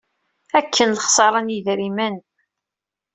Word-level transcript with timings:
Akken 0.59 0.89
d 0.89 0.93
lexṣara 0.97 1.39
n 1.41 1.53
yidrimen! 1.53 2.15